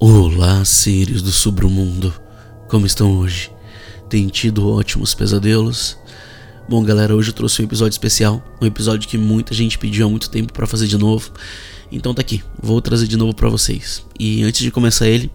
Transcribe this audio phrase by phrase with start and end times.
[0.00, 2.14] Olá, seres do submundo.
[2.68, 3.50] Como estão hoje?
[4.08, 5.98] Tem tido ótimos pesadelos?
[6.68, 10.08] Bom, galera, hoje eu trouxe um episódio especial, um episódio que muita gente pediu há
[10.08, 11.32] muito tempo para fazer de novo.
[11.90, 14.04] Então tá aqui, vou trazer de novo para vocês.
[14.20, 15.32] E antes de começar ele,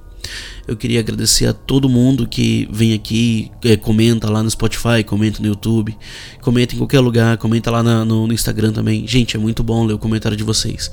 [0.67, 5.41] eu queria agradecer a todo mundo que vem aqui, é, comenta lá no Spotify, comenta
[5.41, 5.95] no YouTube,
[6.41, 9.05] comenta em qualquer lugar, comenta lá na, no, no, Instagram também.
[9.05, 10.89] Gente, é muito bom ler o comentário de vocês.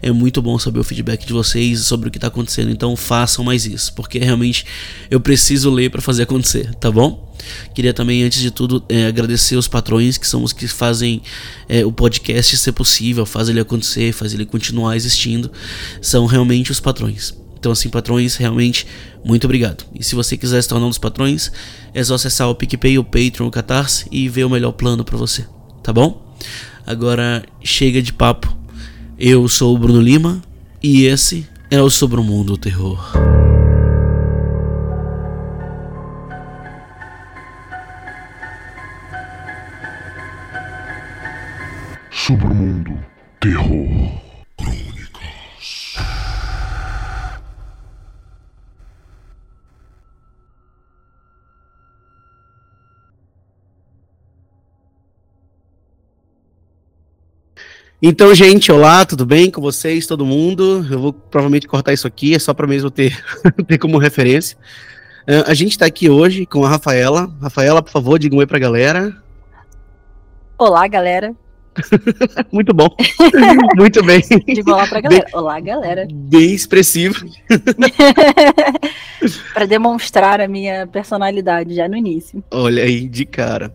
[0.00, 2.70] É muito bom saber o feedback de vocês sobre o que está acontecendo.
[2.70, 4.66] Então façam mais isso, porque realmente
[5.10, 7.30] eu preciso ler para fazer acontecer, tá bom?
[7.74, 11.22] Queria também, antes de tudo, é, agradecer os patrões que são os que fazem
[11.68, 15.50] é, o podcast ser possível, fazem ele acontecer, fazem ele continuar existindo.
[16.00, 17.41] São realmente os patrões.
[17.62, 18.88] Então, assim, patrões, realmente,
[19.24, 19.84] muito obrigado.
[19.94, 21.52] E se você quiser se tornar um dos patrões,
[21.94, 25.16] é só acessar o PicPay, o Patreon, o Catarse e ver o melhor plano para
[25.16, 25.46] você,
[25.80, 26.34] tá bom?
[26.84, 28.52] Agora, chega de papo.
[29.16, 30.42] Eu sou o Bruno Lima
[30.82, 33.12] e esse é o Sobre o Mundo Terror.
[42.10, 42.98] Sobre o Mundo
[43.38, 44.21] Terror.
[58.04, 60.84] Então, gente, olá, tudo bem com vocês, todo mundo?
[60.90, 63.16] Eu vou provavelmente cortar isso aqui, é só para mesmo ter,
[63.68, 64.58] ter como referência.
[65.20, 67.32] Uh, a gente está aqui hoje com a Rafaela.
[67.40, 69.16] Rafaela, por favor, diga um oi para a galera.
[70.58, 71.32] Olá, galera.
[72.50, 72.88] Muito bom.
[73.78, 74.20] Muito bem.
[74.48, 75.24] Digo olá pra galera.
[75.24, 76.08] Bem, olá, galera.
[76.12, 77.24] Bem expressivo.
[79.54, 82.42] para demonstrar a minha personalidade já no início.
[82.50, 83.72] Olha aí, de cara.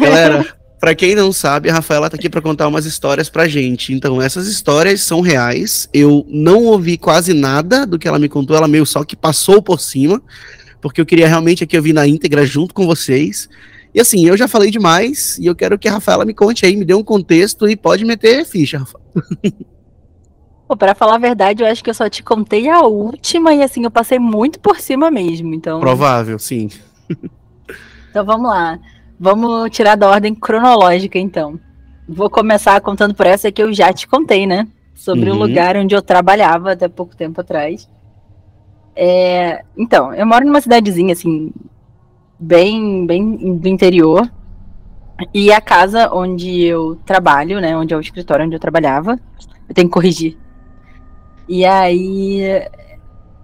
[0.00, 3.92] galera, Pra quem não sabe, a Rafaela tá aqui para contar umas histórias pra gente.
[3.92, 5.86] Então, essas histórias são reais.
[5.92, 9.60] Eu não ouvi quase nada do que ela me contou, ela meio só que passou
[9.60, 10.22] por cima,
[10.80, 13.46] porque eu queria realmente aqui ouvir na íntegra junto com vocês.
[13.94, 16.74] E assim, eu já falei demais e eu quero que a Rafaela me conte aí,
[16.74, 19.04] me dê um contexto e pode meter ficha, Rafaela.
[20.66, 23.62] Pô, pra falar a verdade, eu acho que eu só te contei a última e
[23.62, 25.80] assim, eu passei muito por cima mesmo, então...
[25.80, 26.70] Provável, sim.
[28.08, 28.78] então vamos lá.
[29.22, 31.60] Vamos tirar da ordem cronológica, então.
[32.08, 34.66] Vou começar contando por essa que eu já te contei, né?
[34.94, 35.36] Sobre uhum.
[35.36, 37.86] o lugar onde eu trabalhava até pouco tempo atrás.
[38.96, 41.52] É, então, eu moro numa cidadezinha, assim,
[42.38, 44.26] bem, bem do interior.
[45.34, 47.76] E a casa onde eu trabalho, né?
[47.76, 49.20] Onde é o escritório onde eu trabalhava,
[49.68, 50.38] eu tenho que corrigir.
[51.46, 52.40] E aí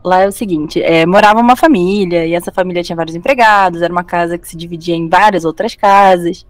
[0.06, 3.92] lá é o seguinte: é, morava uma família, e essa família tinha vários empregados, era
[3.92, 6.46] uma casa que se dividia em várias outras casas.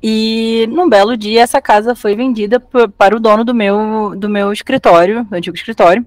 [0.00, 4.52] E num belo dia, essa casa foi vendida para o dono do meu, do meu
[4.52, 6.04] escritório, do antigo escritório.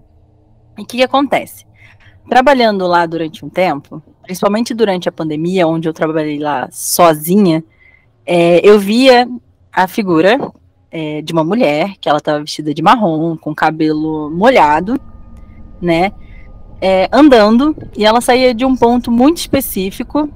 [0.78, 1.66] E o que, que acontece?
[2.28, 7.64] Trabalhando lá durante um tempo, principalmente durante a pandemia, onde eu trabalhei lá sozinha,
[8.26, 9.30] é, eu via
[9.72, 10.40] a figura
[10.92, 15.00] é, de uma mulher, que ela estava vestida de marrom, com cabelo molhado,
[15.82, 16.12] né?
[16.88, 20.30] É, andando e ela saía de um ponto muito específico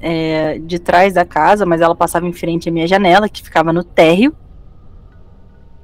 [0.00, 3.70] é, de trás da casa, mas ela passava em frente à minha janela, que ficava
[3.70, 4.34] no térreo,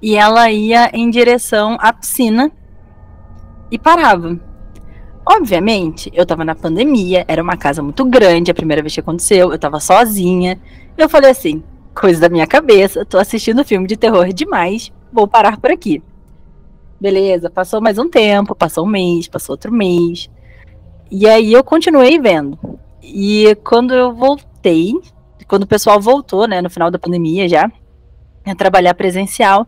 [0.00, 2.50] e ela ia em direção à piscina
[3.70, 4.40] e parava.
[5.26, 9.52] Obviamente, eu tava na pandemia, era uma casa muito grande, a primeira vez que aconteceu,
[9.52, 10.58] eu tava sozinha.
[10.96, 11.62] Eu falei assim:
[11.94, 16.02] coisa da minha cabeça, tô assistindo filme de terror demais, vou parar por aqui.
[17.00, 20.30] Beleza, passou mais um tempo, passou um mês, passou outro mês.
[21.10, 22.58] E aí eu continuei vendo.
[23.02, 24.94] E quando eu voltei,
[25.46, 27.70] quando o pessoal voltou, né, no final da pandemia já,
[28.44, 29.66] a trabalhar presencial,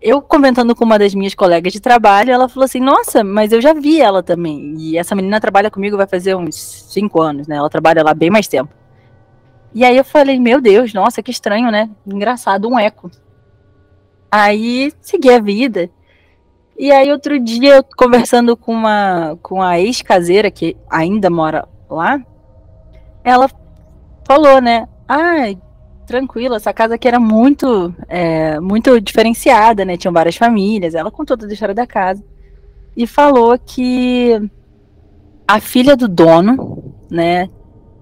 [0.00, 3.60] eu comentando com uma das minhas colegas de trabalho, ela falou assim: Nossa, mas eu
[3.60, 4.74] já vi ela também.
[4.76, 7.56] E essa menina trabalha comigo vai fazer uns cinco anos, né?
[7.56, 8.74] Ela trabalha lá bem mais tempo.
[9.72, 11.88] E aí eu falei: Meu Deus, nossa, que estranho, né?
[12.06, 13.10] Engraçado, um eco.
[14.30, 15.88] Aí segui a vida.
[16.78, 22.20] E aí outro dia, eu conversando com uma com a ex-caseira que ainda mora lá,
[23.22, 23.48] ela
[24.26, 24.88] falou, né?
[25.08, 25.54] Ah,
[26.06, 29.96] tranquilo, essa casa aqui era muito é, muito diferenciada, né?
[29.96, 30.94] Tinham várias famílias.
[30.94, 32.24] Ela contou toda a história da casa
[32.96, 34.50] e falou que
[35.46, 37.48] a filha do dono, né?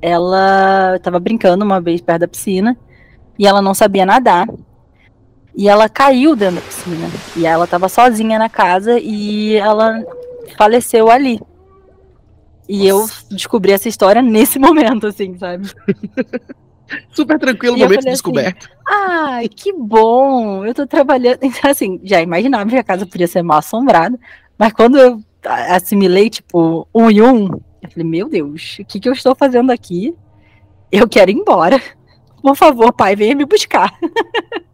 [0.01, 2.77] Ela estava brincando uma vez perto da piscina
[3.39, 4.47] e ela não sabia nadar
[5.55, 7.09] e ela caiu dentro da piscina.
[7.37, 10.03] E ela estava sozinha na casa e ela
[10.57, 11.41] faleceu ali.
[12.69, 13.25] E Nossa.
[13.31, 15.69] eu descobri essa história nesse momento, assim, sabe?
[17.13, 18.69] Super tranquilo, e momento de assim, descoberto.
[18.89, 20.65] Ai, que bom!
[20.65, 21.39] Eu tô trabalhando.
[21.43, 24.19] Então, assim, já imaginava que a casa podia ser mal assombrada,
[24.59, 27.49] mas quando eu assimilei, tipo, um e um,
[27.83, 30.15] eu falei, meu Deus, o que, que eu estou fazendo aqui?
[30.91, 31.81] Eu quero ir embora.
[32.43, 33.93] Por favor, pai, venha me buscar.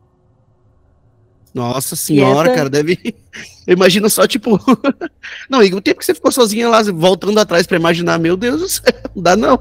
[1.57, 2.55] Nossa senhora, essa...
[2.55, 2.99] cara, deve.
[3.67, 4.61] Imagina só, tipo.
[5.49, 8.61] não, e o tempo que você ficou sozinha lá, voltando atrás para imaginar, meu Deus
[8.61, 9.59] do céu, não dá não.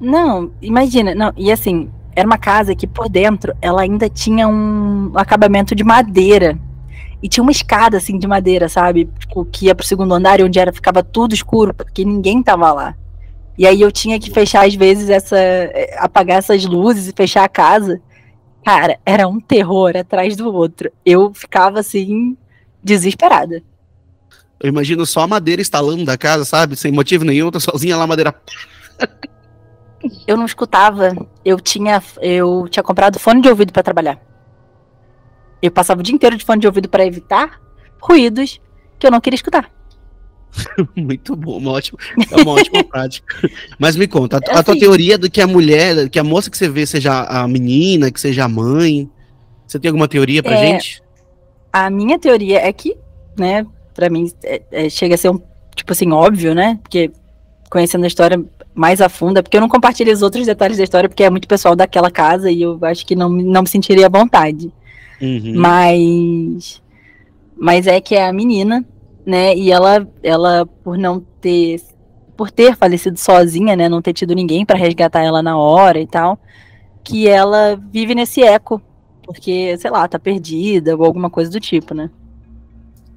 [0.00, 5.12] Não, imagina, não, e assim, era uma casa que por dentro ela ainda tinha um
[5.14, 6.58] acabamento de madeira.
[7.22, 9.08] E tinha uma escada assim de madeira, sabe?
[9.20, 12.96] Tipo, que ia pro segundo andar, onde era ficava tudo escuro, porque ninguém tava lá.
[13.56, 17.44] E aí eu tinha que fechar às vezes essa eh, apagar essas luzes e fechar
[17.44, 18.00] a casa.
[18.64, 20.90] Cara, era um terror atrás do outro.
[21.04, 22.36] Eu ficava assim
[22.82, 23.62] desesperada.
[24.58, 26.76] Eu imagino só a madeira instalando da casa, sabe?
[26.76, 28.34] Sem motivo nenhum, tá sozinha lá a madeira.
[30.26, 31.16] eu não escutava.
[31.44, 34.20] Eu tinha eu tinha comprado fone de ouvido para trabalhar.
[35.62, 37.60] Eu passava o dia inteiro de fone de ouvido para evitar
[38.00, 38.60] ruídos
[38.98, 39.70] que eu não queria escutar.
[40.96, 41.98] Muito bom, uma ótima,
[42.30, 43.50] é uma ótima prática.
[43.78, 46.50] Mas me conta, a, a tua assim, teoria do que a mulher, que a moça
[46.50, 49.08] que você vê seja a menina, que seja a mãe,
[49.66, 51.02] você tem alguma teoria pra é, gente?
[51.72, 52.96] A minha teoria é que,
[53.38, 53.64] né,
[53.94, 55.40] pra mim é, é, chega a ser um,
[55.74, 57.10] tipo assim, óbvio, né, porque
[57.70, 58.44] conhecendo a história
[58.74, 61.30] mais a fundo, é porque eu não compartilho os outros detalhes da história, porque é
[61.30, 64.72] muito pessoal daquela casa e eu acho que não, não me sentiria à vontade.
[65.20, 65.54] Uhum.
[65.56, 66.82] Mas.
[67.56, 68.84] Mas é que é a menina,
[69.30, 69.56] né?
[69.56, 71.80] E ela, ela por não ter.
[72.36, 73.88] Por ter falecido sozinha, né?
[73.88, 76.38] Não ter tido ninguém para resgatar ela na hora e tal.
[77.04, 78.82] Que ela vive nesse eco.
[79.24, 82.10] Porque, sei lá, tá perdida ou alguma coisa do tipo, né?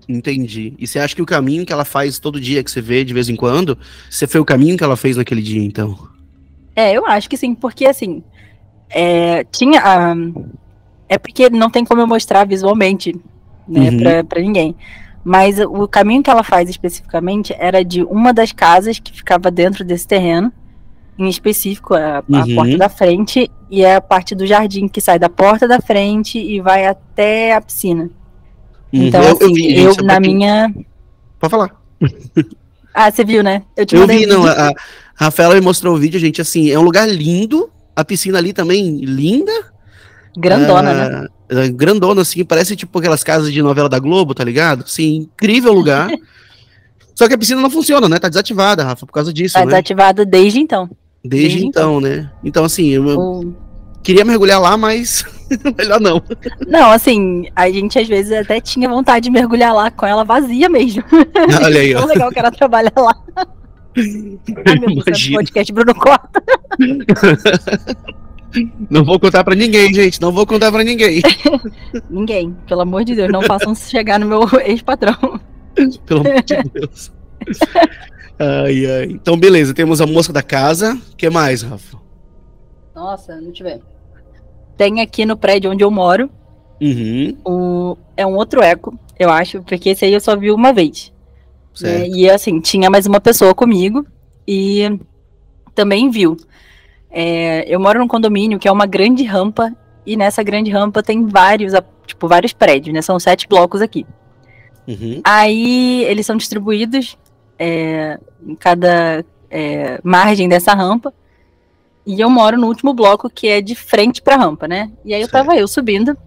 [0.08, 0.76] Entendi.
[0.78, 3.14] E você acha que o caminho que ela faz todo dia, que você vê de
[3.14, 3.78] vez em quando,
[4.10, 5.98] você foi o caminho que ela fez naquele dia, então?
[6.76, 8.22] É, eu acho que sim, porque assim,
[8.90, 9.82] é, tinha.
[9.82, 10.16] a
[11.08, 13.16] é porque não tem como eu mostrar visualmente,
[13.68, 13.98] né, uhum.
[13.98, 14.76] pra, pra ninguém.
[15.24, 19.84] Mas o caminho que ela faz especificamente era de uma das casas que ficava dentro
[19.86, 20.52] desse terreno,
[21.18, 22.56] em específico, a, a uhum.
[22.56, 26.38] porta da frente, e é a parte do jardim que sai da porta da frente
[26.38, 28.10] e vai até a piscina.
[28.92, 29.04] Uhum.
[29.04, 30.74] Então, eu, assim, eu, eu na minha.
[31.40, 31.72] Pode falar.
[32.94, 33.64] ah, você viu, né?
[33.78, 34.46] Eu, te eu vi, não.
[34.46, 34.74] A, a
[35.16, 36.42] Rafaela me mostrou o vídeo, gente.
[36.42, 37.70] Assim, é um lugar lindo.
[37.96, 39.52] A piscina ali também linda.
[40.36, 41.28] Grandona, ah, né?
[41.54, 44.88] É, grandona, assim, parece tipo aquelas casas de novela da Globo, tá ligado?
[44.88, 46.10] Sim, incrível lugar.
[47.14, 48.18] Só que a piscina não funciona, né?
[48.18, 49.54] Tá desativada, Rafa, por causa disso.
[49.54, 49.68] Tá né?
[49.68, 50.90] desativada desde então.
[51.24, 52.32] Desde, desde então, então, né?
[52.44, 53.56] Então, assim, eu, o...
[54.02, 55.24] queria mergulhar lá, mas
[55.78, 56.24] melhor não.
[56.68, 60.68] Não, assim, a gente às vezes até tinha vontade de mergulhar lá com ela vazia
[60.70, 61.04] mesmo.
[61.64, 62.00] Olha aí, ó.
[62.00, 63.16] Tão legal que ela trabalha lá.
[63.96, 66.44] Ai, meu Deus, podcast Bruno Corta.
[68.90, 70.22] Não vou contar para ninguém, gente.
[70.22, 71.22] Não vou contar para ninguém.
[72.10, 75.40] ninguém, pelo amor de Deus, não façam chegar no meu ex-patrão.
[76.06, 77.12] Pelo amor de Deus.
[78.38, 79.06] Ai, ai.
[79.06, 80.94] Então, beleza, temos a moça da casa.
[81.12, 81.98] O que mais, Rafa?
[82.94, 83.80] Nossa, não tiver.
[84.78, 86.30] Tem aqui no prédio onde eu moro.
[86.80, 87.38] Uhum.
[87.48, 91.12] Um, é um outro eco, eu acho, porque esse aí eu só vi uma vez.
[91.82, 92.08] Né?
[92.08, 94.06] E assim, tinha mais uma pessoa comigo
[94.48, 95.00] e
[95.74, 96.38] também viu.
[97.16, 99.72] É, eu moro num condomínio que é uma grande rampa
[100.04, 101.74] e nessa grande rampa tem vários,
[102.08, 103.04] tipo, vários prédios, né?
[103.04, 104.04] São sete blocos aqui.
[104.88, 105.22] Uhum.
[105.24, 107.16] Aí eles são distribuídos
[107.60, 111.14] é, em cada é, margem dessa rampa.
[112.06, 114.92] E eu moro no último bloco que é de frente pra rampa, né?
[115.06, 116.18] E aí eu tava eu subindo.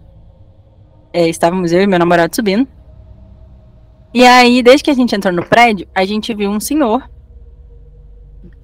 [1.11, 2.67] É, estávamos eu e meu namorado subindo.
[4.13, 7.07] E aí, desde que a gente entrou no prédio, a gente viu um senhor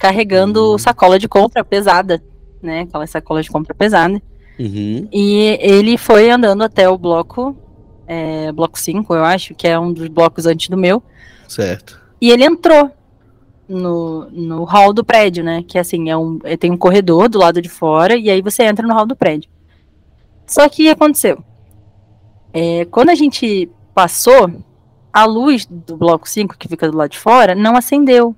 [0.04, 0.78] carregando uhum.
[0.78, 2.22] sacola de compra pesada,
[2.62, 2.82] né?
[2.82, 4.22] Aquela sacola de compra pesada.
[4.60, 5.08] Uhum.
[5.14, 7.56] E ele foi andando até o bloco,
[8.06, 11.02] é, bloco 5, eu acho, que é um dos blocos antes do meu.
[11.48, 11.98] Certo.
[12.20, 12.92] E ele entrou
[13.66, 15.64] no, no hall do prédio, né?
[15.66, 18.64] Que assim, é um, é, tem um corredor do lado de fora, e aí você
[18.64, 19.50] entra no hall do prédio.
[20.46, 21.42] Só que o que aconteceu?
[22.52, 24.52] É, quando a gente passou,
[25.14, 28.36] a luz do bloco 5, que fica do lado de fora, não acendeu.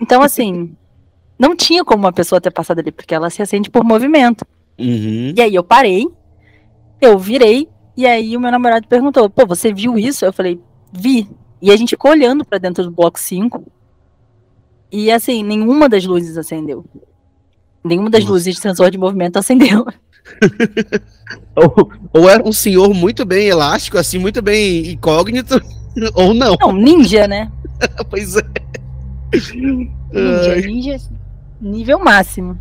[0.00, 0.74] Então, assim,
[1.38, 4.44] não tinha como uma pessoa ter passado ali, porque ela se acende por movimento.
[4.78, 5.32] Uhum.
[5.36, 6.06] E aí eu parei,
[7.00, 10.24] eu virei, e aí o meu namorado perguntou: pô, você viu isso?
[10.24, 10.60] Eu falei:
[10.92, 11.28] vi.
[11.62, 13.62] E a gente ficou olhando para dentro do bloco 5.
[14.90, 16.84] E assim, nenhuma das luzes acendeu.
[17.84, 18.32] Nenhuma das Nossa.
[18.32, 19.86] luzes de sensor de movimento acendeu.
[21.56, 25.60] ou, ou, era um senhor muito bem elástico, assim, muito bem incógnito,
[26.14, 26.56] ou não.
[26.60, 27.50] Não, ninja, né?
[28.10, 28.42] pois é.
[29.32, 30.96] Ninja, ninja
[31.60, 32.58] nível máximo.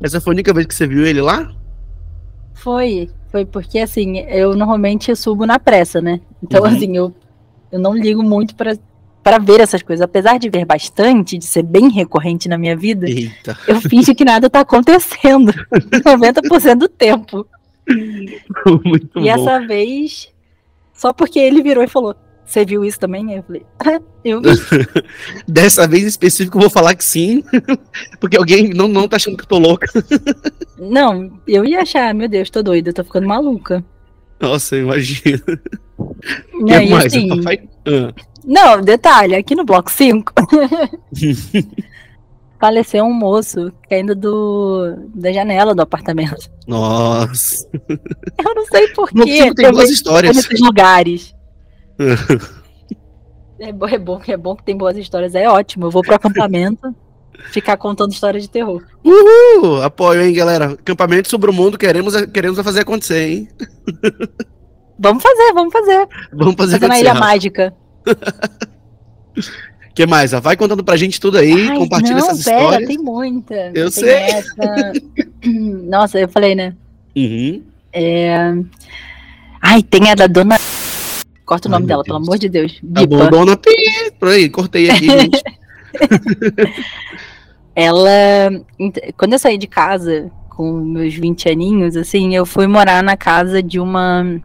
[0.00, 1.52] Essa foi a única vez que você viu ele lá?
[2.54, 6.20] Foi, foi porque assim, eu normalmente subo na pressa, né?
[6.42, 6.68] Então, uhum.
[6.68, 7.14] assim, eu,
[7.72, 8.76] eu não ligo muito para
[9.24, 10.04] para ver essas coisas.
[10.04, 13.58] Apesar de ver bastante, de ser bem recorrente na minha vida, Eita.
[13.66, 17.46] eu finjo que nada tá acontecendo 90% do tempo.
[18.84, 19.28] Muito e bom.
[19.28, 20.28] essa vez,
[20.92, 22.14] só porque ele virou e falou:
[22.46, 23.32] Você viu isso também?
[23.32, 24.48] Eu falei: ah, Eu vi.
[25.48, 27.42] Dessa vez em específico eu vou falar que sim,
[28.20, 29.86] porque alguém não, não tá achando que eu tô louca.
[30.76, 33.82] Não, eu ia achar, meu Deus, tô doida, tô ficando maluca.
[34.40, 35.40] Nossa, imagina.
[36.52, 37.06] Não, e mais?
[37.06, 38.12] assim, Papai- Ah,
[38.44, 40.32] Não, detalhe, aqui no bloco 5
[42.60, 46.50] faleceu um moço caindo do, da janela do apartamento.
[46.66, 47.68] Nossa.
[47.88, 49.22] Eu não sei porquê.
[49.22, 50.34] filme tem eu boas vejo histórias.
[50.36, 51.33] nesses lugares.
[53.58, 55.86] É bom, é bom, é bom que tem boas histórias, é ótimo.
[55.86, 56.94] Eu vou pro acampamento
[57.50, 58.82] ficar contando histórias de terror.
[59.04, 60.72] Uh, apoio, hein, galera?
[60.72, 63.48] Acampamento sobre o mundo, queremos, queremos fazer acontecer, hein?
[64.98, 66.08] Vamos fazer, vamos fazer.
[66.32, 67.00] Vamos fazer Fazer acontecer.
[67.02, 67.14] Ilha.
[67.14, 67.74] Mágica.
[68.06, 70.32] O que mais?
[70.32, 72.88] Vai contando pra gente tudo aí, Ai, compartilha não, essas pera, histórias.
[72.88, 73.54] tem muita.
[73.74, 74.14] Eu Tem sei.
[74.14, 74.92] essa.
[75.84, 76.74] Nossa, eu falei, né?
[77.16, 77.62] Uhum.
[77.92, 78.52] É...
[79.62, 80.56] Ai, tem a da dona.
[81.44, 82.80] Corta o Ai, nome meu dela, pelo amor de Deus.
[82.94, 83.70] Tá bom, dona Pi.
[84.18, 85.42] Por aí, cortei aqui, gente.
[87.74, 88.50] Ela.
[89.16, 93.62] Quando eu saí de casa com meus 20 aninhos, assim, eu fui morar na casa
[93.62, 94.40] de uma.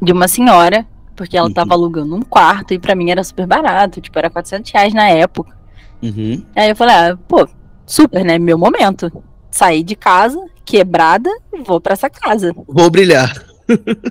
[0.00, 1.54] De uma senhora, porque ela Uhum.
[1.54, 5.08] tava alugando um quarto e pra mim era super barato, tipo, era 400 reais na
[5.08, 5.54] época.
[6.02, 6.42] Uhum.
[6.56, 7.46] Aí eu falei, ah, pô,
[7.86, 8.38] super, né?
[8.38, 9.12] Meu momento.
[9.50, 11.30] Saí de casa, quebrada,
[11.66, 12.52] vou pra essa casa.
[12.66, 13.44] Vou brilhar.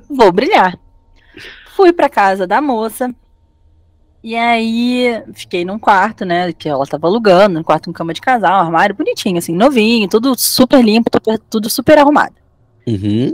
[0.09, 0.77] Vou brilhar.
[1.79, 3.09] Fui pra casa da moça.
[4.21, 6.51] E aí fiquei num quarto, né?
[6.51, 10.37] Que ela tava alugando, um quarto com cama de casal, armário bonitinho, assim, novinho, tudo
[10.37, 11.09] super limpo,
[11.49, 12.33] tudo- super arrumado.
[12.85, 13.33] Uhum.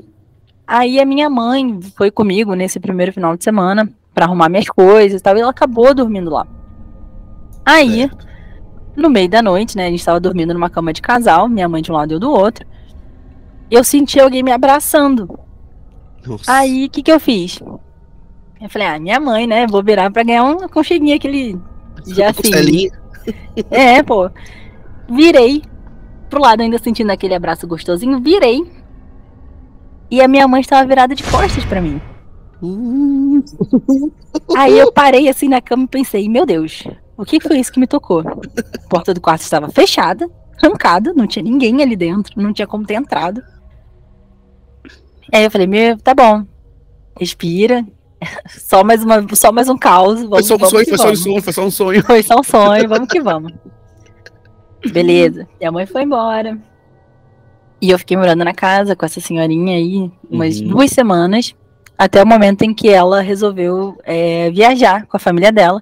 [0.67, 5.19] Aí a minha mãe foi comigo nesse primeiro final de semana pra arrumar minhas coisas
[5.19, 6.45] e tal, e ela acabou dormindo lá.
[7.65, 8.11] Aí,
[8.95, 9.87] no meio da noite, né?
[9.87, 12.19] A gente tava dormindo numa cama de casal, minha mãe de um lado e eu
[12.19, 12.63] do outro.
[13.71, 15.39] Eu senti alguém me abraçando.
[16.23, 16.43] Nossa.
[16.51, 17.59] Aí, o que que eu fiz?
[18.61, 19.67] Eu falei, ah, minha mãe, né?
[19.67, 21.59] Vou virar pra ganhar um concheguinho aquele.
[22.07, 22.41] Já assim.
[22.41, 22.91] Costelinha.
[23.69, 24.29] É, pô.
[25.09, 25.61] Virei
[26.29, 28.19] pro lado, ainda sentindo aquele abraço gostosinho.
[28.19, 28.63] Virei.
[30.09, 32.01] E a minha mãe estava virada de costas pra mim.
[34.55, 36.83] Aí eu parei assim na cama e pensei, meu Deus,
[37.17, 38.21] o que foi isso que me tocou?
[38.21, 42.85] A porta do quarto estava fechada, trancada, não tinha ninguém ali dentro, não tinha como
[42.85, 43.43] ter entrado.
[45.33, 46.45] Aí eu falei, meu, tá bom.
[47.19, 47.85] Respira.
[48.49, 50.21] Só mais, uma, só mais um caos.
[50.21, 51.19] Vamos, Foi só um vamos sonho, foi só um vamos.
[51.23, 52.03] sonho, foi só um sonho.
[52.03, 53.51] Foi só um sonho, vamos que vamos.
[54.91, 55.47] Beleza.
[55.59, 56.57] Minha mãe foi embora.
[57.81, 60.67] E eu fiquei morando na casa com essa senhorinha aí umas Uhum.
[60.69, 61.53] duas semanas.
[61.97, 65.81] Até o momento em que ela resolveu é, viajar com a família dela.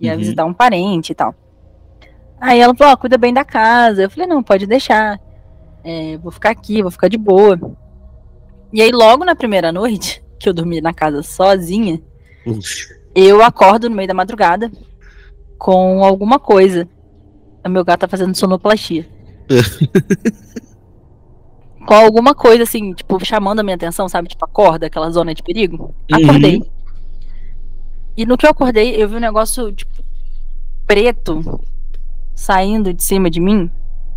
[0.00, 0.18] Ia Uhum.
[0.18, 1.34] visitar um parente e tal.
[2.40, 4.02] Aí ela falou, ó, cuida bem da casa.
[4.02, 5.20] Eu falei, não, pode deixar.
[5.84, 7.58] É, vou ficar aqui, vou ficar de boa.
[8.72, 12.00] E aí, logo na primeira noite, que eu dormi na casa sozinha,
[13.14, 14.70] eu acordo no meio da madrugada
[15.58, 16.88] com alguma coisa.
[17.64, 19.08] O meu gato tá fazendo sonoplastia.
[21.86, 24.28] com alguma coisa assim, tipo, chamando a minha atenção, sabe?
[24.28, 25.94] Tipo, acorda, aquela zona de perigo.
[26.10, 26.24] Uhum.
[26.24, 26.62] Acordei.
[28.16, 29.90] E no que eu acordei, eu vi um negócio, tipo,
[30.86, 31.60] preto
[32.34, 33.70] saindo de cima de mim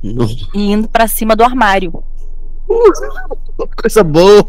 [0.03, 2.03] Nossa, e indo pra cima do armário.
[3.81, 4.47] Coisa boa.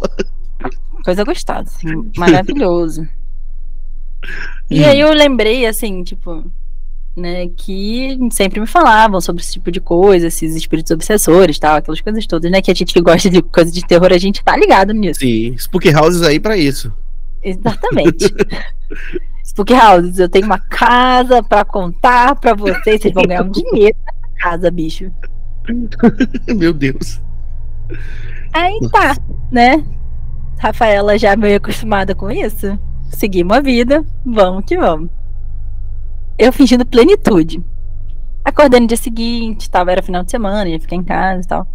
[1.07, 3.07] Coisa gostosa, assim, maravilhoso.
[4.69, 6.51] E aí eu lembrei, assim, tipo,
[7.17, 12.01] né, que sempre me falavam sobre esse tipo de coisa, esses espíritos obsessores, tal, aquelas
[12.01, 14.57] coisas todas, né, que a gente que gosta de coisa de terror, a gente tá
[14.57, 15.21] ligado nisso.
[15.21, 16.93] Sim, Spook Houses aí pra isso.
[17.41, 18.25] Exatamente.
[19.47, 23.97] Spook Houses, eu tenho uma casa pra contar pra vocês, vocês vão ganhar um dinheiro
[24.05, 25.13] nessa casa, bicho.
[26.53, 27.23] Meu Deus.
[28.53, 29.17] Aí tá,
[29.53, 29.85] né?
[30.59, 32.79] Rafaela já meio acostumada com isso.
[33.11, 35.11] Seguimos a vida, vamos que vamos.
[36.39, 37.63] Eu fingindo plenitude.
[38.45, 41.67] Acordei no dia seguinte, tava, era final de semana, ia ficar em casa e tal.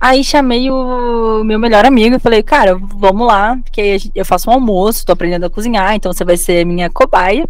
[0.00, 4.52] Aí chamei o meu melhor amigo e falei, cara, vamos lá, porque eu faço um
[4.52, 7.48] almoço, tô aprendendo a cozinhar, então você vai ser minha cobaia.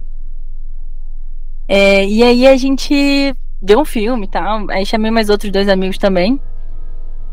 [1.68, 4.70] É, e aí a gente deu um filme e tal.
[4.70, 6.40] Aí chamei mais outros dois amigos também.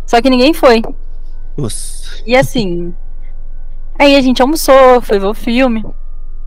[0.05, 0.81] Só que ninguém foi.
[1.55, 2.21] Nossa.
[2.25, 2.93] E assim.
[3.97, 5.85] Aí a gente almoçou, foi ver o filme.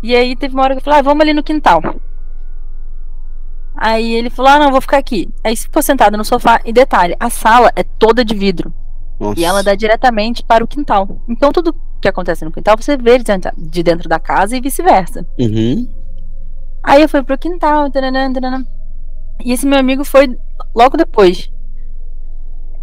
[0.03, 1.81] E aí teve uma hora que eu falei, ah, vamos ali no quintal.
[3.75, 5.29] Aí ele falou, ah, não, vou ficar aqui.
[5.45, 6.61] Aí ficou sentado no sofá.
[6.65, 8.73] E detalhe, a sala é toda de vidro.
[9.19, 9.41] Nossa.
[9.41, 11.21] E ela dá diretamente para o quintal.
[11.29, 14.61] Então tudo que acontece no quintal você vê de dentro, de dentro da casa e
[14.61, 15.26] vice-versa.
[15.38, 15.88] Uhum.
[16.83, 18.65] Aí eu fui pro quintal, taranã, taranã,
[19.45, 20.37] e esse meu amigo foi
[20.75, 21.50] logo depois.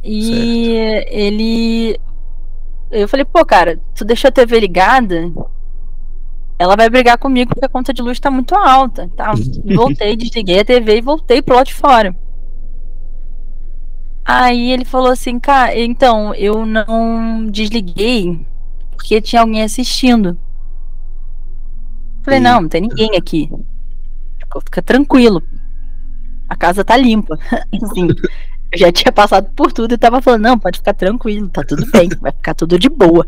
[0.04, 1.08] E certo.
[1.10, 2.00] ele.
[2.94, 5.32] Eu falei, pô, cara, tu deixou a TV ligada?
[6.60, 9.10] Ela vai brigar comigo porque a conta de luz tá muito alta.
[9.16, 9.34] Tá?
[9.76, 12.16] Voltei, desliguei a TV e voltei pro lado de fora.
[14.24, 18.46] Aí ele falou assim, cara, então, eu não desliguei
[18.92, 20.38] porque tinha alguém assistindo.
[22.22, 23.50] Falei, não, não tem ninguém aqui.
[24.64, 25.44] Fica tranquilo.
[26.48, 27.38] A casa tá limpa.
[27.82, 28.08] assim,
[28.74, 31.86] eu já tinha passado por tudo e tava falando, não, pode ficar tranquilo, tá tudo
[31.92, 33.26] bem, vai ficar tudo de boa.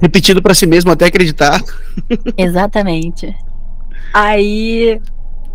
[0.00, 1.60] Repetindo para si mesmo até acreditar.
[2.38, 3.36] Exatamente.
[4.12, 5.00] Aí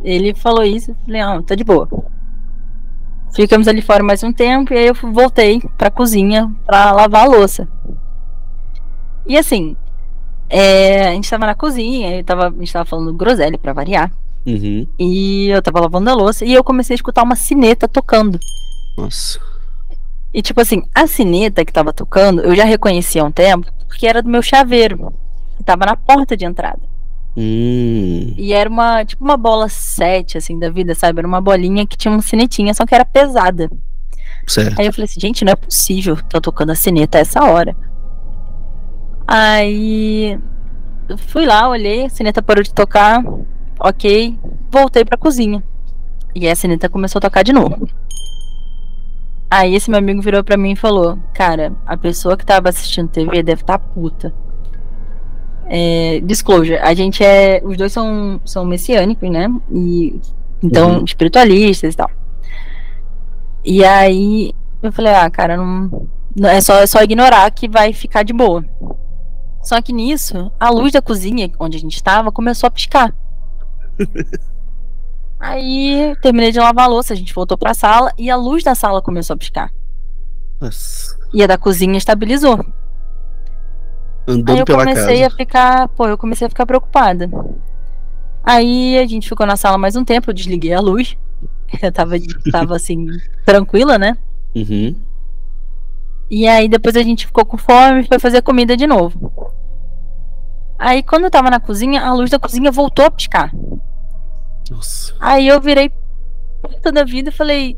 [0.03, 1.87] ele falou isso, falei, não, tá de boa.
[3.33, 7.29] Ficamos ali fora mais um tempo e aí eu voltei pra cozinha pra lavar a
[7.29, 7.65] louça.
[9.25, 9.77] E assim,
[10.49, 14.11] é, a gente tava na cozinha, eu tava, a gente tava falando groselha pra variar.
[14.45, 14.85] Uhum.
[14.97, 18.37] E eu tava lavando a louça e eu comecei a escutar uma sineta tocando.
[19.01, 19.39] Nossa.
[20.33, 24.05] E tipo assim, a sineta que tava tocando, eu já reconhecia há um tempo, porque
[24.05, 25.13] era do meu chaveiro.
[25.65, 26.79] Tava na porta de entrada.
[27.35, 28.33] Hum.
[28.37, 31.19] E era uma, tipo uma bola 7, assim, da vida, sabe?
[31.19, 33.69] Era uma bolinha que tinha uma sinetinha, só que era pesada.
[34.47, 34.79] Certo.
[34.79, 37.75] Aí eu falei assim, gente, não é possível tá tocando a sineta a essa hora.
[39.27, 40.39] Aí
[41.07, 43.23] eu fui lá, olhei, a sineta parou de tocar,
[43.79, 44.37] ok,
[44.71, 45.63] voltei pra cozinha.
[46.35, 47.87] E a sineta começou a tocar de novo.
[49.49, 53.09] Aí esse meu amigo virou pra mim e falou: Cara, a pessoa que tava assistindo
[53.09, 54.33] TV deve estar tá puta.
[55.65, 57.61] É, disclosure, a gente é.
[57.63, 59.47] Os dois são, são messiânicos, né?
[59.71, 60.19] E,
[60.61, 61.03] então, uhum.
[61.03, 62.09] espiritualistas e tal.
[63.63, 66.49] E aí eu falei, ah, cara, não, não.
[66.49, 68.63] é, só, é só ignorar que vai ficar de boa.
[69.61, 73.13] Só que nisso, a luz da cozinha, onde a gente estava, começou a piscar.
[75.39, 78.75] Aí terminei de lavar a louça, a gente voltou pra sala e a luz da
[78.75, 79.71] sala começou a piscar.
[80.59, 81.17] Nossa.
[81.33, 82.65] E a da cozinha estabilizou.
[84.27, 85.27] Andando Aí eu pela comecei casa.
[85.27, 87.29] a ficar, pô, eu comecei a ficar preocupada.
[88.43, 91.17] Aí a gente ficou na sala mais um tempo, eu desliguei a luz.
[91.83, 92.15] Eu tava,
[92.51, 93.05] tava assim,
[93.45, 94.17] tranquila, né?
[94.55, 94.95] Uhum.
[96.27, 99.53] E aí depois a gente ficou com fome e foi fazer comida de novo.
[100.79, 103.51] Aí quando eu tava na cozinha, a luz da cozinha voltou a piscar.
[104.69, 105.13] Nossa.
[105.19, 105.91] Aí eu virei
[106.61, 107.77] puta da vida e falei: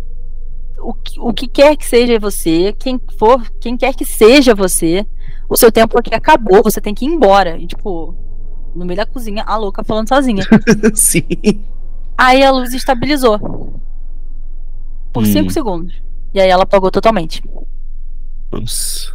[0.79, 5.05] o que, o que quer que seja você, quem for, quem quer que seja você,
[5.47, 7.57] o seu tempo aqui acabou, você tem que ir embora.
[7.57, 8.15] E, tipo,
[8.75, 10.43] no meio da cozinha, a louca falando sozinha.
[10.93, 11.25] Sim.
[12.17, 13.39] Aí a luz estabilizou.
[15.13, 15.49] Por 5 Hum.
[15.49, 15.93] segundos.
[16.33, 17.43] E aí ela apagou totalmente.
[18.51, 19.13] Nossa.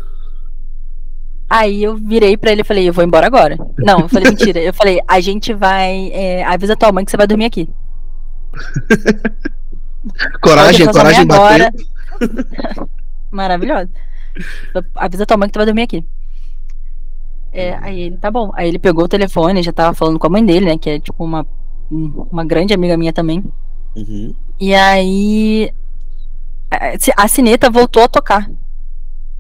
[1.49, 3.57] Aí eu virei pra ele e falei, eu vou embora agora.
[3.79, 4.59] Não, eu falei, mentira.
[4.61, 6.11] Eu falei, a gente vai.
[6.13, 7.69] é, avisa tua mãe que você vai dormir aqui.
[10.41, 11.73] Coragem, coragem bater.
[13.31, 13.91] Maravilhoso.
[14.95, 16.05] Avisa tua mãe que tu vai dormir aqui.
[17.53, 18.51] É, aí ele, tá bom.
[18.55, 20.79] Aí ele pegou o telefone, já tava falando com a mãe dele, né?
[20.79, 21.47] Que é tipo uma,
[21.91, 23.45] uma grande amiga minha também.
[23.95, 24.35] Uhum.
[24.61, 25.73] E aí.
[27.17, 28.51] A sineta voltou a tocar.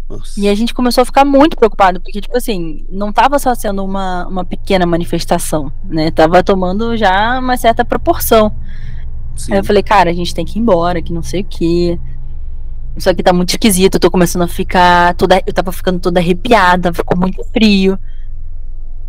[0.08, 0.38] Nossa.
[0.40, 3.84] E a gente começou a ficar muito preocupado, porque, tipo assim, não tava só sendo
[3.84, 6.10] uma, uma pequena manifestação, né?
[6.12, 8.54] Tava tomando já uma certa proporção.
[9.36, 9.52] Sim.
[9.52, 11.98] Aí eu falei, cara, a gente tem que ir embora, que não sei o quê.
[12.96, 15.42] Isso aqui tá muito esquisito, eu tô começando a ficar toda.
[15.44, 17.98] Eu tava ficando toda arrepiada, ficou muito frio.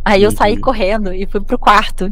[0.03, 0.62] Aí eu saí Uhum.
[0.62, 2.12] correndo e fui pro quarto.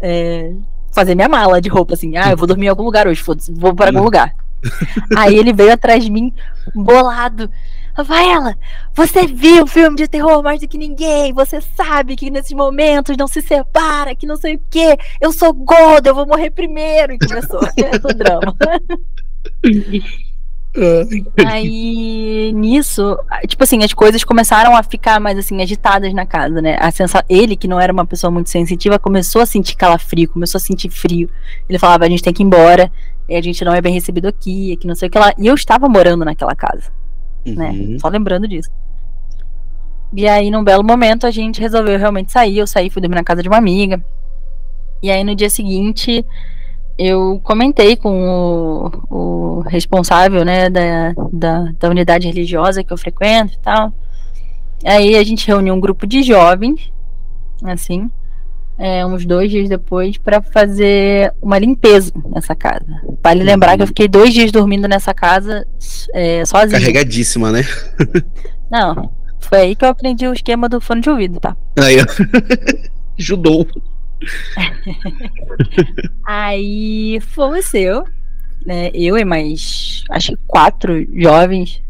[0.00, 0.52] é,
[0.94, 2.16] fazer minha mala de roupa, assim.
[2.16, 4.04] Ah, eu vou dormir em algum lugar hoje, foda-se, vou pra algum Uhum.
[4.04, 4.34] lugar.
[5.16, 6.32] Aí ele veio atrás de mim,
[6.74, 7.48] bolado.
[7.94, 8.56] Rafaela,
[8.94, 11.32] você viu o filme de terror mais do que ninguém.
[11.32, 14.96] Você sabe que nesses momentos não se separa, que não sei o quê.
[15.20, 17.12] Eu sou gordo, eu vou morrer primeiro.
[17.12, 18.56] E começou o drama.
[21.46, 26.78] Aí, nisso, tipo assim, as coisas começaram a ficar mais assim, agitadas na casa, né?
[26.80, 27.22] A sensa...
[27.28, 30.88] Ele, que não era uma pessoa muito sensitiva, começou a sentir calafrio, começou a sentir
[30.88, 31.28] frio.
[31.68, 32.90] Ele falava, a gente tem que ir embora,
[33.28, 35.34] a gente não é bem recebido aqui, que não sei o que lá.
[35.36, 36.90] E eu estava morando naquela casa,
[37.44, 37.70] né?
[37.70, 37.98] Uhum.
[37.98, 38.70] Só lembrando disso.
[40.14, 42.58] E aí, num belo momento, a gente resolveu realmente sair.
[42.58, 44.02] Eu saí, fui dormir na casa de uma amiga.
[45.02, 46.24] E aí, no dia seguinte,
[46.98, 53.54] eu comentei com o, o responsável, né, da, da, da unidade religiosa que eu frequento
[53.54, 53.92] e tal.
[54.84, 56.92] Aí a gente reuniu um grupo de jovens,
[57.64, 58.10] assim,
[58.82, 62.84] é, uns dois dias depois, para fazer uma limpeza nessa casa.
[63.22, 65.64] Vale lembrar que eu fiquei dois dias dormindo nessa casa
[66.12, 66.80] é, sozinha.
[66.80, 67.62] Carregadíssima, né?
[68.68, 71.56] Não, foi aí que eu aprendi o esquema do fone de ouvido, tá?
[71.78, 72.06] Aí, ó.
[73.16, 73.68] Judou.
[76.26, 78.04] Aí fomos eu,
[78.66, 78.90] né?
[78.92, 81.80] Eu e mais acho que quatro jovens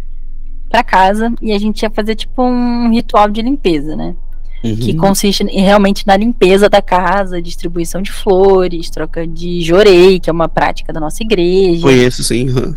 [0.68, 4.14] pra casa e a gente ia fazer tipo um ritual de limpeza, né?
[4.62, 4.77] Uhum.
[4.77, 10.31] Que consiste em, realmente na limpeza da casa, distribuição de flores, troca de jorei, que
[10.31, 11.83] é uma prática da nossa igreja.
[11.83, 12.48] Conheço, sim.
[12.48, 12.75] uhum.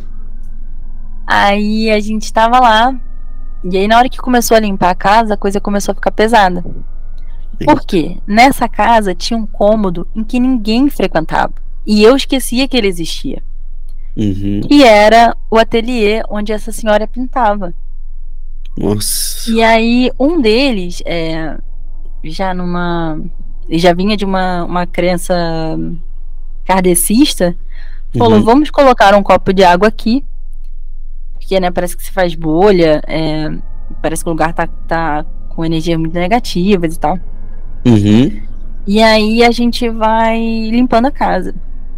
[1.27, 2.95] Aí a gente tava lá,
[3.63, 6.11] e aí na hora que começou a limpar a casa, a coisa começou a ficar
[6.11, 6.63] pesada.
[7.63, 8.17] Por quê?
[8.27, 11.53] Nessa casa tinha um cômodo em que ninguém frequentava.
[11.85, 13.41] E eu esquecia que ele existia.
[14.15, 14.61] Uhum.
[14.69, 17.73] E era o ateliê onde essa senhora pintava.
[18.77, 19.49] Nossa.
[19.49, 21.57] E aí, um deles, é,
[22.31, 23.19] já numa.
[23.67, 25.33] ele Já vinha de uma, uma crença
[26.65, 27.55] kardecista,
[28.17, 28.43] falou: Uhum.
[28.43, 30.23] vamos colocar um copo de água aqui.
[31.33, 33.51] Porque, né, parece que se faz bolha, é,
[34.01, 37.19] parece que o lugar tá, tá com energias muito negativas e tal.
[37.85, 38.41] Uhum.
[38.87, 41.53] E aí a gente vai limpando a casa.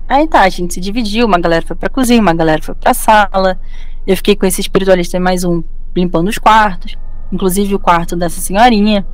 [0.08, 2.94] Aí tá, a gente se dividiu, uma galera foi pra cozinha, uma galera foi pra
[2.94, 3.60] sala.
[4.06, 5.62] Eu fiquei com esse espiritualista e mais um
[5.96, 6.96] limpando os quartos,
[7.32, 9.06] inclusive o quarto dessa senhorinha.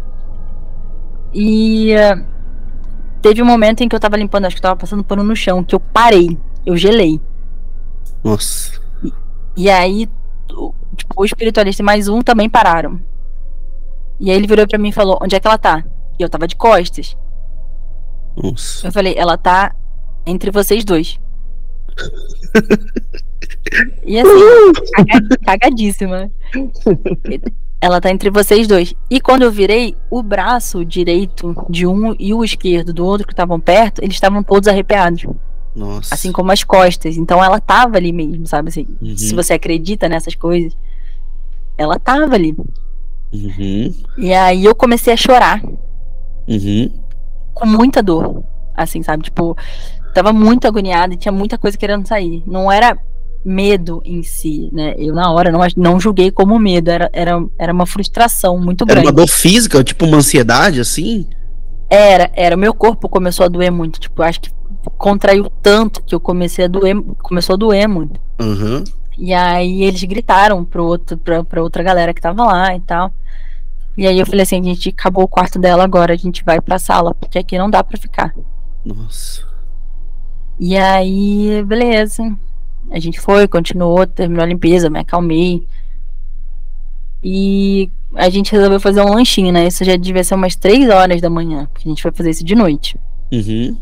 [1.34, 2.24] E eh,
[3.22, 5.36] teve um momento em que eu tava limpando, acho que eu tava passando pano no
[5.36, 7.20] chão, que eu parei, eu gelei.
[8.24, 8.80] Nossa.
[9.56, 10.10] E aí,
[10.52, 13.00] o, tipo, o espiritualista e mais um também pararam.
[14.20, 15.84] E aí ele virou pra mim e falou: Onde é que ela tá?
[16.20, 17.18] E eu tava de costas.
[18.38, 18.88] Nossa.
[18.88, 19.76] Eu falei: Ela tá
[20.26, 21.20] entre vocês dois.
[24.06, 26.32] E assim, caga- cagadíssima.
[27.84, 28.94] Ela tá entre vocês dois.
[29.10, 33.34] E quando eu virei, o braço direito de um e o esquerdo do outro que
[33.34, 35.26] estavam perto, eles estavam todos arrepiados.
[35.76, 36.16] Nossa.
[36.16, 37.18] Assim como as costas.
[37.18, 38.70] Então ela tava ali mesmo, sabe?
[38.70, 39.18] Assim, Uhum.
[39.18, 40.78] Se você acredita nessas coisas,
[41.78, 42.56] ela tava ali.
[43.34, 43.94] Uhum.
[44.18, 45.62] E aí eu comecei a chorar
[46.48, 46.90] Uhum.
[47.54, 48.44] com muita dor.
[48.74, 49.24] Assim, sabe?
[49.24, 49.58] Tipo,
[50.14, 52.44] tava muito agoniada e tinha muita coisa querendo sair.
[52.48, 52.98] Não era
[53.44, 54.94] medo em si, né?
[54.98, 58.94] Eu na hora não, não julguei como medo, era, era, era uma frustração muito Era
[58.96, 59.08] grande.
[59.08, 61.28] uma dor física, tipo uma ansiedade, assim?
[61.90, 62.56] Era, era.
[62.56, 64.00] Meu corpo começou a doer muito.
[64.00, 64.52] Tipo, acho que
[64.98, 68.20] contraiu tanto que eu comecei a doer, começou a doer muito.
[68.40, 68.84] Aham.
[69.18, 73.12] E aí eles gritaram pro outro, pra, pra outra galera que tava lá e tal.
[73.96, 76.60] E aí eu falei assim, a gente acabou o quarto dela agora, a gente vai
[76.60, 78.34] pra sala, porque aqui não dá pra ficar.
[78.84, 79.44] Nossa.
[80.60, 82.24] E aí, beleza.
[82.92, 85.66] A gente foi, continuou, terminou a limpeza, me acalmei.
[87.24, 89.68] E a gente resolveu fazer um lanchinho, né?
[89.68, 92.44] Isso já devia ser umas 3 horas da manhã, porque a gente vai fazer isso
[92.44, 92.98] de noite.
[93.32, 93.78] Uhum.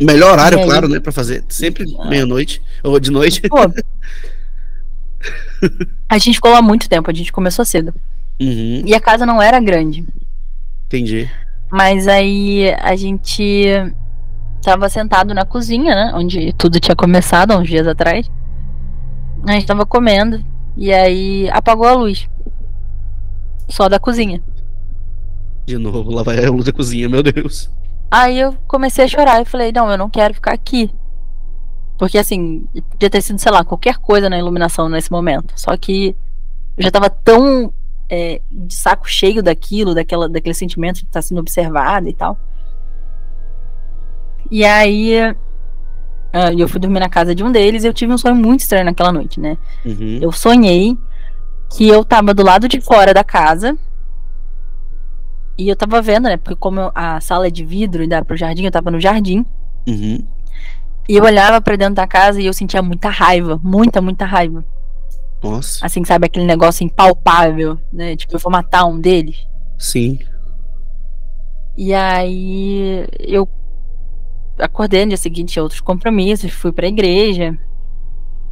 [0.00, 0.64] Melhor horário, aí?
[0.64, 0.98] claro, né?
[1.00, 1.44] Pra fazer.
[1.48, 2.08] Sempre Ah.
[2.08, 2.62] meia-noite.
[2.82, 3.42] Ou de noite.
[3.42, 3.56] Pô,
[6.08, 7.94] a gente ficou lá muito tempo, a gente começou cedo.
[8.40, 8.82] Uhum.
[8.86, 10.04] E a casa não era grande.
[10.86, 11.30] Entendi.
[11.70, 13.64] Mas aí a gente
[14.62, 16.12] tava sentado na cozinha, né?
[16.14, 18.30] Onde tudo tinha começado há uns dias atrás.
[19.46, 20.42] A gente tava comendo.
[20.76, 22.28] E aí apagou a luz.
[23.68, 24.42] Só da cozinha.
[25.66, 27.70] De novo, lá vai a luz da cozinha, meu Deus.
[28.10, 30.90] Aí eu comecei a chorar e falei, não, eu não quero ficar aqui.
[31.98, 35.52] Porque assim, podia ter sido, sei lá, qualquer coisa na iluminação nesse momento.
[35.56, 36.16] Só que
[36.76, 37.72] eu já tava tão
[38.08, 42.38] é, de saco cheio daquilo, daquela, daquele sentimento de estar sendo observada e tal.
[44.50, 45.34] E aí
[46.32, 48.60] ah, eu fui dormir na casa de um deles e eu tive um sonho muito
[48.60, 49.58] estranho naquela noite, né?
[49.84, 50.18] Uhum.
[50.22, 50.96] Eu sonhei
[51.76, 53.76] que eu tava do lado de fora da casa.
[55.58, 56.38] E eu tava vendo, né?
[56.38, 59.44] Porque como a sala é de vidro e dá pro jardim, eu tava no jardim.
[59.86, 60.26] Uhum.
[61.06, 63.60] E eu olhava pra dentro da casa e eu sentia muita raiva.
[63.62, 64.64] Muita, muita raiva.
[65.42, 65.84] Nossa.
[65.84, 66.26] Assim, sabe?
[66.26, 68.16] Aquele negócio impalpável, né?
[68.16, 69.46] Tipo, eu vou matar um deles.
[69.78, 70.18] Sim.
[71.76, 73.46] E aí eu
[74.64, 77.58] acordei no dia seguinte, tinha outros compromissos, fui pra igreja.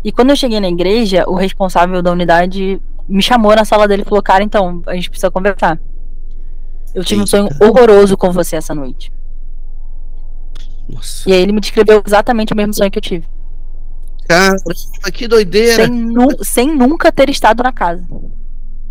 [0.04, 4.02] E quando eu cheguei na igreja, o responsável da unidade me chamou na sala dele
[4.02, 5.78] e falou: Cara, então, a gente precisa conversar.
[6.94, 9.12] Eu tive um sonho horroroso com você essa noite.
[10.88, 11.28] Nossa.
[11.28, 13.26] E aí ele me descreveu exatamente o mesmo sonho que eu tive.
[14.26, 14.56] Cara,
[15.12, 15.84] que doideira.
[15.86, 18.04] Sem, nu- sem nunca ter estado na casa.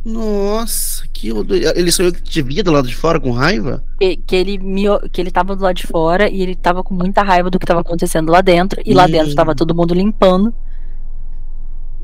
[0.05, 1.29] Nossa, que.
[1.75, 3.83] Ele sonhou que te via do lado de fora com raiva?
[3.99, 6.93] Que, que ele me, que ele tava do lado de fora e ele tava com
[6.93, 8.81] muita raiva do que tava acontecendo lá dentro.
[8.85, 9.11] E lá Hum.
[9.11, 10.53] dentro tava todo mundo limpando.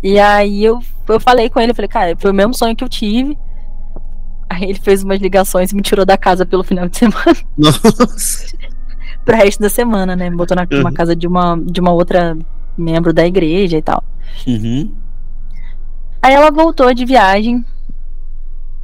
[0.04, 2.90] E aí eu, eu falei com ele, falei, cara, foi o mesmo sonho que eu
[2.90, 3.38] tive.
[4.50, 8.56] Aí ele fez umas ligações e me tirou da casa pelo final de semana, Nossa.
[9.24, 10.30] pro resto da semana, né?
[10.30, 10.94] Me botou na Uhum.
[10.94, 12.38] casa de uma, de uma outra
[12.78, 14.04] membro da igreja e tal.
[14.46, 14.92] Uhum.
[16.22, 17.66] Aí ela voltou de viagem.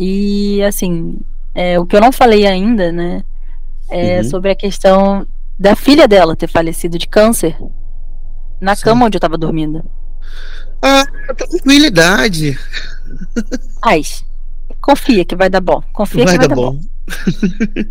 [0.04, 1.16] E assim,
[1.54, 3.24] é, o que eu não falei ainda, né?
[3.88, 4.24] É Uhum.
[4.24, 5.28] sobre a questão
[5.60, 7.56] da filha dela ter falecido de câncer
[8.60, 8.84] na Sim.
[8.84, 9.86] cama onde eu tava dormindo.
[10.82, 11.06] Ah,
[11.38, 12.58] tranquilidade.
[13.80, 14.26] Paz.
[14.82, 15.84] Confia que vai dar bom.
[15.94, 16.78] Confia vai que vai dar, dar bom.
[16.78, 17.84] bom.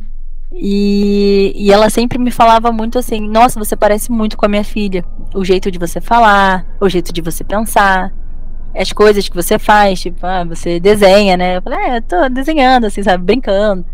[0.52, 4.64] E, e ela sempre me falava muito assim: Nossa, você parece muito com a minha
[4.64, 5.04] filha.
[5.32, 8.12] O jeito de você falar, o jeito de você pensar,
[8.74, 10.00] as coisas que você faz.
[10.00, 11.56] Tipo, ah, você desenha, né?
[11.56, 13.24] Eu falei: É, eu tô desenhando, assim, sabe?
[13.24, 13.84] Brincando.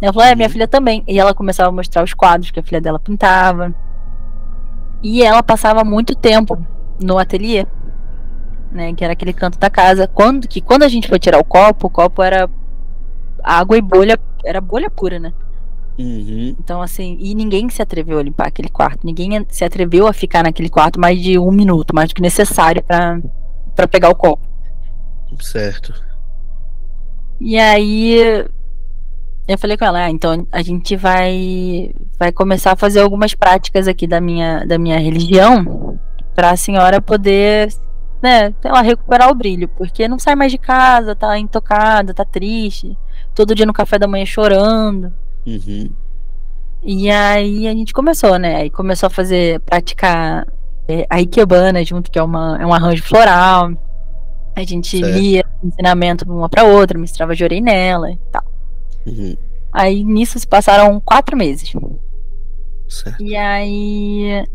[0.00, 0.52] Ela falou: É, minha uhum.
[0.52, 1.02] filha também.
[1.06, 3.74] E ela começava a mostrar os quadros que a filha dela pintava.
[5.02, 6.58] E ela passava muito tempo
[7.00, 7.66] no ateliê,
[8.72, 8.92] né?
[8.94, 10.08] Que era aquele canto da casa.
[10.08, 12.48] Quando, que quando a gente foi tirar o copo, o copo era
[13.42, 15.32] água e bolha, era bolha pura, né?
[15.98, 16.54] Uhum.
[16.58, 19.06] Então, assim, e ninguém se atreveu a limpar aquele quarto.
[19.06, 22.82] Ninguém se atreveu a ficar naquele quarto mais de um minuto, mais do que necessário
[22.82, 23.18] para
[23.86, 24.46] pegar o copo.
[25.40, 25.92] Certo.
[27.40, 28.46] E aí
[29.46, 33.86] eu falei com ela, ah, então a gente vai vai começar a fazer algumas práticas
[33.86, 35.98] aqui da minha da minha religião
[36.34, 37.72] para a senhora poder,
[38.22, 42.96] né, ela recuperar o brilho, porque não sai mais de casa, tá intocada, tá triste,
[43.34, 45.12] todo dia no café da manhã chorando.
[45.46, 45.90] Uhum.
[46.82, 48.56] E aí a gente começou, né?
[48.56, 50.46] Aí começou a fazer, praticar
[50.88, 53.72] é, a Ikebana junto, que é, uma, é um arranjo floral.
[54.54, 55.18] A gente certo.
[55.18, 58.44] lia ensinamento uma para outra, misturava jorei nela e tal.
[59.06, 59.36] Uhum.
[59.72, 61.72] Aí nisso se passaram quatro meses.
[62.88, 63.22] Certo.
[63.22, 64.46] E aí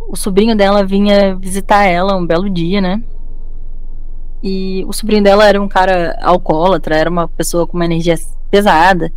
[0.00, 3.00] o sobrinho dela vinha visitar ela um belo dia, né?
[4.42, 8.16] E o sobrinho dela era um cara alcoólatra, era uma pessoa com uma energia
[8.50, 9.12] pesada.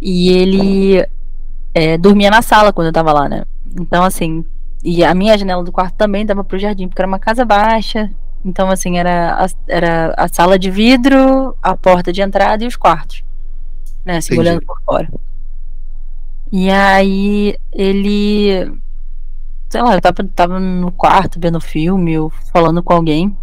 [0.00, 1.04] E ele
[1.72, 3.44] é, dormia na sala quando eu tava lá, né?
[3.78, 4.44] Então, assim,
[4.82, 8.10] e a minha janela do quarto também dava pro jardim, porque era uma casa baixa.
[8.44, 12.76] Então, assim, era a, era a sala de vidro, a porta de entrada e os
[12.76, 13.24] quartos.
[14.04, 14.18] Né?
[14.18, 15.08] Assim, olhando por fora.
[16.52, 18.78] E aí ele.
[19.70, 23.36] Sei lá, eu tava, tava no quarto vendo filme ou falando com alguém.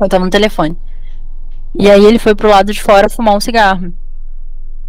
[0.00, 0.76] Eu tava no telefone.
[1.74, 3.92] E aí ele foi pro lado de fora fumar um cigarro.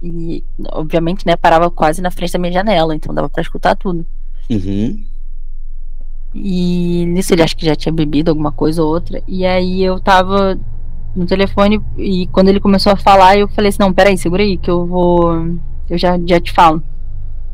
[0.01, 4.05] E, obviamente, né, parava quase na frente da minha janela, então dava para escutar tudo.
[4.49, 5.05] Uhum.
[6.33, 9.21] E nisso ele acho que já tinha bebido alguma coisa ou outra.
[9.27, 10.59] E aí eu tava
[11.15, 14.57] no telefone e quando ele começou a falar, eu falei assim, não, peraí, segura aí,
[14.57, 15.31] que eu vou.
[15.89, 16.81] Eu já, já te falo.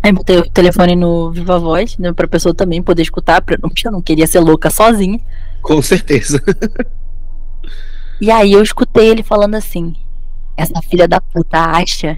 [0.01, 3.91] Aí botei o telefone no Viva Voz, né, pra pessoa também poder escutar, porque eu
[3.91, 5.19] não queria ser louca sozinha.
[5.61, 6.41] Com certeza.
[8.21, 9.93] e aí eu escutei ele falando assim:
[10.55, 12.15] essa filha da puta acha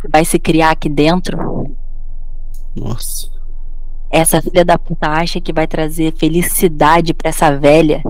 [0.00, 1.36] que vai se criar aqui dentro?
[2.74, 3.37] Nossa.
[4.10, 8.02] Essa filha da puta acha que vai trazer felicidade para essa velha?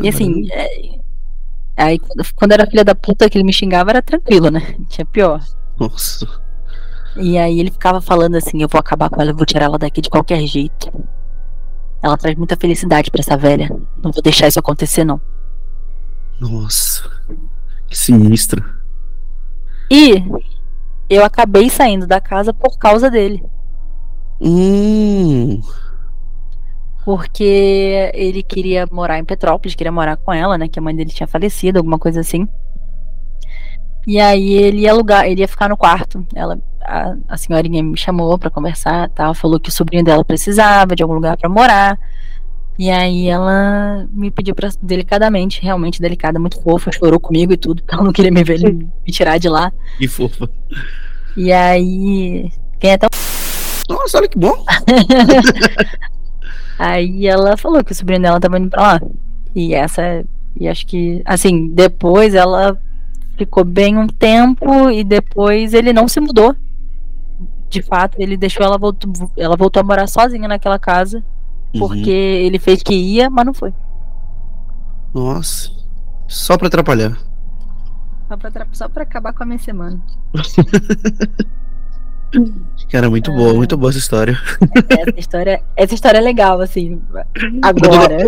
[0.00, 0.98] E assim, é,
[1.76, 2.00] aí
[2.36, 4.76] quando era filha da puta que ele me xingava era tranquilo, né?
[4.88, 5.42] Tinha pior.
[5.78, 6.26] Nossa.
[7.16, 9.78] E aí ele ficava falando assim, eu vou acabar com ela, eu vou tirar ela
[9.78, 10.92] daqui de qualquer jeito.
[12.02, 13.68] Ela traz muita felicidade para essa velha.
[14.02, 15.20] Não vou deixar isso acontecer não.
[16.38, 17.10] Nossa.
[17.88, 18.64] Que sinistro.
[19.90, 20.22] E
[21.10, 23.44] eu acabei saindo da casa por causa dele.
[24.40, 25.60] Hum.
[27.04, 30.68] Porque ele queria morar em Petrópolis, queria morar com ela, né?
[30.68, 32.48] Que a mãe dele tinha falecido, alguma coisa assim.
[34.06, 36.26] E aí ele ia alugar, ele ia ficar no quarto.
[36.34, 40.96] Ela, a, a senhorinha me chamou para conversar, tal, falou que o sobrinho dela precisava
[40.96, 41.98] de algum lugar para morar.
[42.78, 47.82] E aí ela me pediu pra, delicadamente, realmente delicada, muito fofa, chorou comigo e tudo,
[47.82, 49.70] porque ela não queria me ver me tirar de lá.
[49.98, 50.48] Que fofa.
[51.36, 52.50] E aí.
[52.78, 53.10] Quem é tão.
[53.90, 54.64] Nossa, olha que bom!
[56.78, 59.00] aí ela falou que o sobrinho dela tava indo pra lá.
[59.54, 60.24] E essa.
[60.56, 61.22] E acho que.
[61.24, 62.80] Assim, depois ela
[63.36, 66.54] ficou bem um tempo e depois ele não se mudou.
[67.68, 71.22] De fato, ele deixou ela voltou, ela voltou a morar sozinha naquela casa
[71.78, 72.46] porque uhum.
[72.46, 73.72] ele fez que ia, mas não foi.
[75.14, 75.70] Nossa.
[76.26, 77.18] Só pra atrapalhar.
[78.28, 80.00] Só pra, só pra acabar com a minha semana.
[82.90, 84.38] Cara, muito boa, muito boa essa história.
[84.88, 87.00] Essa história, essa história é legal, assim,
[87.62, 88.18] agora.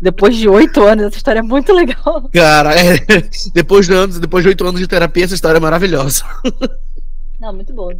[0.00, 2.28] depois de oito anos, essa história é muito legal.
[2.32, 2.98] Cara, é,
[3.52, 6.24] depois de anos, depois de oito anos de terapia, essa história é maravilhosa.
[7.40, 7.94] Não, muito boa.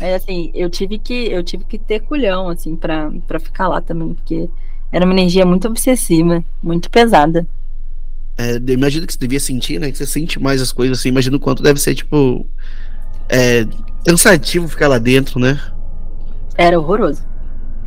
[0.00, 3.80] Mas assim, eu tive que eu tive que ter culhão assim para para ficar lá
[3.80, 4.48] também, porque
[4.92, 7.44] era uma energia muito obsessiva, muito pesada.
[8.36, 9.90] É, imagino que você devia sentir, né?
[9.90, 11.08] Que você sente mais as coisas assim.
[11.08, 12.46] Imagino o quanto deve ser, tipo.
[13.28, 13.66] É,
[14.04, 15.60] cansativo ficar lá dentro, né?
[16.56, 17.22] Era horroroso.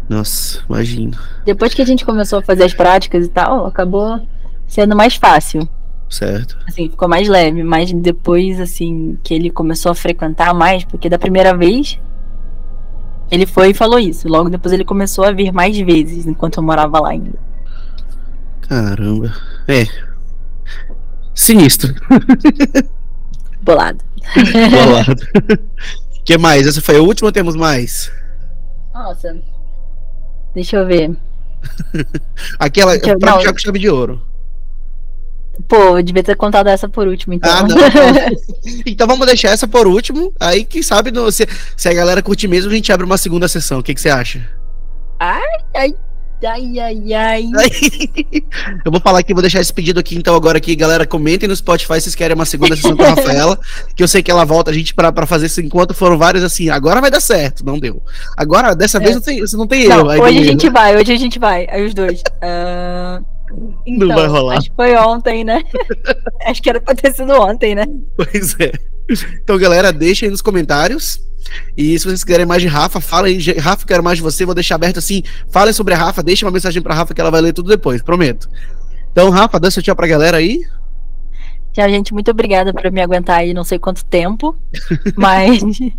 [0.09, 1.17] Nossa, imagino.
[1.45, 4.21] Depois que a gente começou a fazer as práticas e tal, acabou
[4.67, 5.67] sendo mais fácil.
[6.09, 6.57] Certo.
[6.65, 11.19] Assim, ficou mais leve, mas depois, assim, que ele começou a frequentar mais, porque da
[11.19, 11.99] primeira vez
[13.29, 14.27] ele foi e falou isso.
[14.27, 17.37] Logo depois ele começou a vir mais vezes, enquanto eu morava lá ainda.
[18.61, 19.33] Caramba.
[19.67, 19.85] É.
[21.33, 21.93] Sinistro.
[23.61, 24.06] Bolado.
[24.71, 25.15] Bolado.
[26.25, 26.67] que mais?
[26.67, 28.11] Essa foi a última ou temos mais?
[28.93, 29.37] Nossa.
[30.53, 31.11] Deixa eu ver.
[32.59, 32.97] Aquela.
[32.97, 34.21] Deixa eu- pra com chave de ouro.
[35.67, 37.49] Pô, eu devia ter contado essa por último, então.
[37.51, 37.75] Ah, não.
[38.85, 40.31] então vamos deixar essa por último.
[40.39, 43.47] Aí, quem sabe, no- se, se a galera curtir mesmo, a gente abre uma segunda
[43.47, 43.79] sessão.
[43.79, 44.47] O que, que você acha?
[45.19, 45.41] ai,
[45.75, 45.95] ai,
[46.45, 46.79] ai,
[47.13, 47.43] ai.
[48.85, 51.55] Eu vou falar aqui, vou deixar esse pedido aqui, então, agora aqui, galera, comentem no
[51.55, 53.59] Spotify se vocês querem uma segunda sessão com a Rafaela,
[53.95, 56.43] que eu sei que ela volta a gente pra, pra fazer isso enquanto foram vários
[56.43, 58.01] assim, agora vai dar certo, não deu.
[58.35, 59.01] Agora, dessa É.
[59.01, 60.09] vez, não tem, você não tem Não, erro.
[60.09, 60.73] aí hoje a gente erro.
[60.73, 61.67] vai, hoje a gente vai.
[61.69, 62.21] Aí os dois.
[62.41, 63.21] Ah,
[63.85, 64.57] então, vai rolar.
[64.57, 65.63] Acho que foi ontem, né?
[66.45, 67.85] acho que era pra ter sido ontem, né?
[68.17, 68.73] Pois é.
[69.41, 71.21] Então, galera, deixem aí nos comentários.
[71.77, 73.39] E se vocês quiserem mais de Rafa, falem.
[73.39, 74.45] "Ge- Rafa, quero mais de você.
[74.45, 75.23] Vou deixar aberto assim.
[75.49, 78.01] Falem sobre a Rafa, deixem uma mensagem pra Rafa que ela vai ler tudo depois,
[78.01, 78.49] prometo.
[79.11, 80.59] Então, Rafa, dá seu tchau pra galera aí.
[81.73, 82.13] Tchau, gente.
[82.13, 84.55] Muito obrigada por me aguentar aí não sei quanto tempo.
[85.15, 85.93] Mas se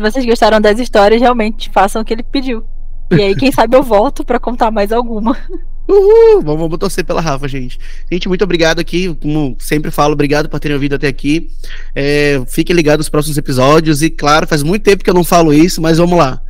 [0.00, 2.64] vocês gostaram das histórias, realmente façam o que ele pediu.
[3.10, 5.36] E aí, quem sabe eu volto pra contar mais alguma.
[5.88, 6.42] Uhul!
[6.42, 7.78] Vamos, vamos torcer pela Rafa, gente.
[8.12, 9.14] Gente, muito obrigado aqui.
[9.14, 11.48] Como sempre falo, obrigado por terem ouvido até aqui.
[11.94, 14.02] É, fiquem ligados nos próximos episódios.
[14.02, 16.40] E, claro, faz muito tempo que eu não falo isso, mas vamos lá.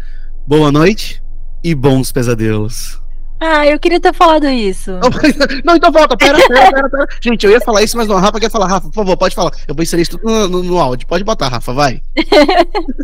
[0.46, 1.22] Boa noite
[1.62, 3.00] e bons pesadelos.
[3.40, 4.90] Ah, eu queria ter falado isso.
[5.64, 7.06] Não, então volta, pera, pera, pera, pera.
[7.20, 8.66] Gente, eu ia falar isso, mas não, a Rafa quer falar.
[8.66, 9.52] Rafa, por favor, pode falar.
[9.68, 11.06] Eu vou inserir isso tudo no, no- no áudio.
[11.06, 12.02] Pode botar, Rafa, vai.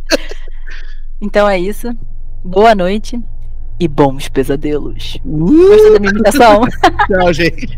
[1.21, 1.89] Então é isso.
[2.45, 3.19] Boa noite
[3.79, 5.19] e bons pesadelos.
[5.25, 6.63] Uh, Gostou da minha imitação?
[7.09, 7.77] tchau, gente.